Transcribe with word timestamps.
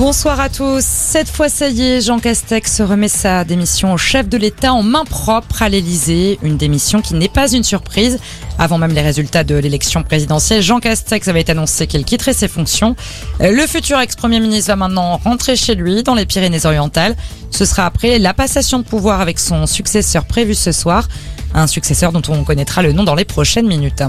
Bonsoir 0.00 0.40
à 0.40 0.48
tous. 0.48 0.82
Cette 0.82 1.28
fois, 1.28 1.50
ça 1.50 1.68
y 1.68 1.82
est, 1.82 2.00
Jean 2.00 2.20
Castex 2.20 2.80
remet 2.80 3.06
sa 3.06 3.44
démission 3.44 3.92
au 3.92 3.98
chef 3.98 4.30
de 4.30 4.38
l'État 4.38 4.72
en 4.72 4.82
main 4.82 5.04
propre 5.04 5.60
à 5.60 5.68
l'Élysée. 5.68 6.38
Une 6.42 6.56
démission 6.56 7.02
qui 7.02 7.12
n'est 7.12 7.28
pas 7.28 7.52
une 7.52 7.64
surprise. 7.64 8.18
Avant 8.58 8.78
même 8.78 8.94
les 8.94 9.02
résultats 9.02 9.44
de 9.44 9.56
l'élection 9.56 10.02
présidentielle, 10.02 10.62
Jean 10.62 10.80
Castex 10.80 11.28
avait 11.28 11.50
annoncé 11.50 11.86
qu'il 11.86 12.06
quitterait 12.06 12.32
ses 12.32 12.48
fonctions. 12.48 12.96
Le 13.40 13.66
futur 13.66 14.00
ex-premier 14.00 14.40
ministre 14.40 14.68
va 14.68 14.76
maintenant 14.76 15.18
rentrer 15.18 15.54
chez 15.54 15.74
lui 15.74 16.02
dans 16.02 16.14
les 16.14 16.24
Pyrénées-Orientales. 16.24 17.14
Ce 17.50 17.66
sera 17.66 17.84
après 17.84 18.18
la 18.18 18.32
passation 18.32 18.78
de 18.78 18.84
pouvoir 18.84 19.20
avec 19.20 19.38
son 19.38 19.66
successeur 19.66 20.24
prévu 20.24 20.54
ce 20.54 20.72
soir. 20.72 21.08
Un 21.52 21.66
successeur 21.66 22.12
dont 22.12 22.22
on 22.30 22.42
connaîtra 22.42 22.80
le 22.80 22.94
nom 22.94 23.04
dans 23.04 23.14
les 23.14 23.26
prochaines 23.26 23.66
minutes. 23.66 24.02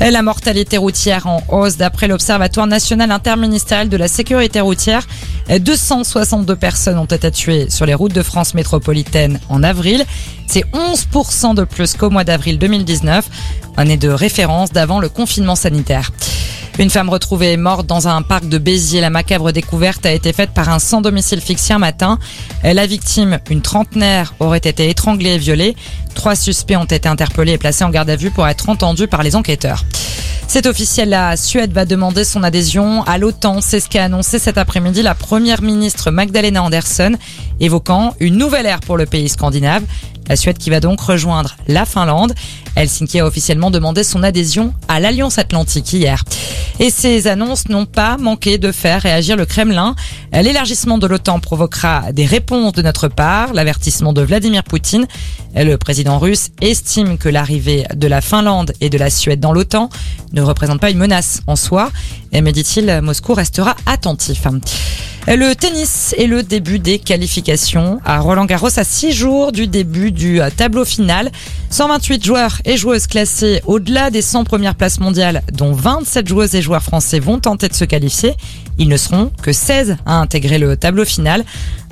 La 0.00 0.22
mortalité 0.22 0.78
routière 0.78 1.26
en 1.26 1.42
hausse 1.50 1.76
d'après 1.76 2.08
l'Observatoire 2.08 2.66
national 2.66 3.12
interministériel 3.12 3.90
de 3.90 3.96
la 3.98 4.08
sécurité 4.08 4.60
routière. 4.60 5.06
262 5.48 6.56
personnes 6.56 6.98
ont 6.98 7.04
été 7.04 7.30
tuées 7.30 7.68
sur 7.68 7.84
les 7.84 7.94
routes 7.94 8.14
de 8.14 8.22
France 8.22 8.54
métropolitaine 8.54 9.38
en 9.50 9.62
avril. 9.62 10.04
C'est 10.46 10.64
11% 10.72 11.54
de 11.54 11.64
plus 11.64 11.94
qu'au 11.94 12.08
mois 12.08 12.24
d'avril 12.24 12.58
2019, 12.58 13.28
année 13.76 13.98
de 13.98 14.08
référence 14.08 14.72
d'avant 14.72 15.00
le 15.00 15.10
confinement 15.10 15.54
sanitaire. 15.54 16.10
Une 16.80 16.88
femme 16.88 17.10
retrouvée 17.10 17.58
morte 17.58 17.86
dans 17.86 18.08
un 18.08 18.22
parc 18.22 18.48
de 18.48 18.56
Béziers. 18.56 19.02
La 19.02 19.10
macabre 19.10 19.52
découverte 19.52 20.06
a 20.06 20.12
été 20.12 20.32
faite 20.32 20.52
par 20.54 20.70
un 20.70 20.78
sans 20.78 21.02
domicile 21.02 21.42
fixe 21.42 21.70
un 21.70 21.76
matin. 21.76 22.18
La 22.64 22.86
victime, 22.86 23.38
une 23.50 23.60
trentenaire, 23.60 24.32
aurait 24.40 24.56
été 24.56 24.88
étranglée 24.88 25.34
et 25.34 25.38
violée. 25.38 25.76
Trois 26.14 26.34
suspects 26.34 26.78
ont 26.78 26.86
été 26.86 27.06
interpellés 27.06 27.52
et 27.52 27.58
placés 27.58 27.84
en 27.84 27.90
garde 27.90 28.08
à 28.08 28.16
vue 28.16 28.30
pour 28.30 28.48
être 28.48 28.70
entendus 28.70 29.08
par 29.08 29.22
les 29.22 29.36
enquêteurs. 29.36 29.84
C'est 30.48 30.66
officiel, 30.66 31.10
la 31.10 31.36
Suède 31.36 31.72
va 31.74 31.84
demander 31.84 32.24
son 32.24 32.42
adhésion 32.42 33.02
à 33.02 33.18
l'OTAN. 33.18 33.60
C'est 33.60 33.80
ce 33.80 33.88
qu'a 33.90 34.04
annoncé 34.04 34.38
cet 34.38 34.56
après-midi 34.56 35.02
la 35.02 35.14
première 35.14 35.60
ministre 35.60 36.10
Magdalena 36.10 36.62
Andersson, 36.62 37.12
évoquant 37.60 38.14
une 38.20 38.38
nouvelle 38.38 38.64
ère 38.64 38.80
pour 38.80 38.96
le 38.96 39.04
pays 39.04 39.28
scandinave. 39.28 39.82
La 40.30 40.36
Suède 40.36 40.58
qui 40.58 40.70
va 40.70 40.78
donc 40.78 41.00
rejoindre 41.00 41.56
la 41.66 41.84
Finlande. 41.84 42.34
Helsinki 42.76 43.18
a 43.18 43.26
officiellement 43.26 43.72
demandé 43.72 44.04
son 44.04 44.22
adhésion 44.22 44.72
à 44.86 45.00
l'Alliance 45.00 45.38
Atlantique 45.38 45.92
hier. 45.92 46.22
Et 46.78 46.90
ces 46.90 47.26
annonces 47.26 47.68
n'ont 47.68 47.84
pas 47.84 48.16
manqué 48.16 48.56
de 48.56 48.70
faire 48.70 49.02
réagir 49.02 49.36
le 49.36 49.44
Kremlin. 49.44 49.96
L'élargissement 50.32 50.98
de 50.98 51.08
l'OTAN 51.08 51.40
provoquera 51.40 52.12
des 52.12 52.26
réponses 52.26 52.74
de 52.74 52.82
notre 52.82 53.08
part. 53.08 53.54
L'avertissement 53.54 54.12
de 54.12 54.22
Vladimir 54.22 54.62
Poutine. 54.62 55.08
Le 55.56 55.74
président 55.74 56.20
russe 56.20 56.50
estime 56.60 57.18
que 57.18 57.28
l'arrivée 57.28 57.84
de 57.92 58.06
la 58.06 58.20
Finlande 58.20 58.72
et 58.80 58.88
de 58.88 58.98
la 58.98 59.10
Suède 59.10 59.40
dans 59.40 59.52
l'OTAN 59.52 59.88
ne 60.32 60.42
représente 60.42 60.80
pas 60.80 60.90
une 60.90 60.98
menace 60.98 61.40
en 61.48 61.56
soi. 61.56 61.90
Mais 62.32 62.52
dit-il, 62.52 63.00
Moscou 63.02 63.34
restera 63.34 63.74
attentif. 63.84 64.46
Le 65.32 65.54
tennis 65.54 66.12
et 66.18 66.26
le 66.26 66.42
début 66.42 66.80
des 66.80 66.98
qualifications 66.98 68.00
à 68.04 68.18
Roland 68.18 68.46
Garros 68.46 68.76
à 68.76 68.82
6 68.82 69.12
jours 69.12 69.52
du 69.52 69.68
début 69.68 70.10
du 70.10 70.40
tableau 70.56 70.84
final. 70.84 71.30
128 71.70 72.24
joueurs 72.24 72.60
et 72.64 72.76
joueuses 72.76 73.06
classés 73.06 73.62
au-delà 73.64 74.10
des 74.10 74.22
100 74.22 74.42
premières 74.42 74.74
places 74.74 74.98
mondiales, 74.98 75.42
dont 75.52 75.72
27 75.72 76.26
joueuses 76.26 76.56
et 76.56 76.62
joueurs 76.62 76.82
français 76.82 77.20
vont 77.20 77.38
tenter 77.38 77.68
de 77.68 77.74
se 77.74 77.84
qualifier. 77.84 78.34
Ils 78.76 78.88
ne 78.88 78.96
seront 78.96 79.30
que 79.40 79.52
16 79.52 79.98
à 80.04 80.16
intégrer 80.16 80.58
le 80.58 80.76
tableau 80.76 81.04
final. 81.04 81.44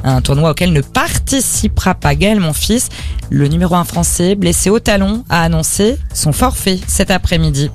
Un 0.03 0.21
tournoi 0.21 0.51
auquel 0.51 0.73
ne 0.73 0.81
participera 0.81 1.95
pas 1.95 2.17
Gaël 2.17 2.41
Monfils. 2.41 2.89
Le 3.31 3.47
numéro 3.47 3.77
1 3.77 3.85
français, 3.85 4.35
blessé 4.35 4.69
au 4.69 4.81
talon, 4.81 5.25
a 5.31 5.45
annoncé 5.45 5.97
son 6.13 6.33
forfait 6.33 6.81
cet 6.89 7.13
après-midi. 7.13 7.71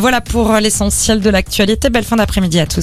Voilà 0.00 0.20
pour 0.20 0.52
l'essentiel 0.54 1.20
de 1.20 1.30
l'actualité. 1.30 1.90
Belle 1.90 2.04
fin 2.04 2.16
d'après-midi 2.16 2.60
à 2.60 2.66
tous. 2.66 2.78